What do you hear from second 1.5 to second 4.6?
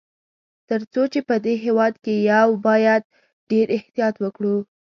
هیواد کي یو، باید ډېر احتیاط وکړو.